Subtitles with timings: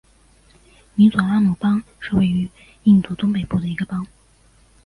[0.95, 2.49] 米佐拉姆邦是位于
[2.85, 4.07] 印度东北部的一个邦。